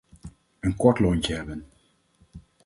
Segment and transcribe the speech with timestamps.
[0.59, 1.65] Een kort lontje hebben.